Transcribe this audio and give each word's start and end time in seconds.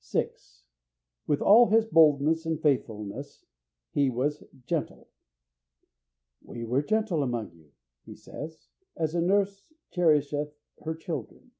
6. 0.00 0.64
With 1.28 1.40
all 1.40 1.68
his 1.70 1.84
boldness 1.84 2.44
and 2.44 2.60
faithfulness 2.60 3.44
he 3.92 4.10
was 4.10 4.42
gentle. 4.66 5.06
"We 6.42 6.64
were 6.64 6.82
gentle 6.82 7.22
among 7.22 7.52
you," 7.52 7.70
he 8.04 8.16
says, 8.16 8.70
"as 8.96 9.14
a 9.14 9.20
nurse 9.20 9.72
cherisheth 9.92 10.58
her 10.82 10.96
children." 10.96 11.52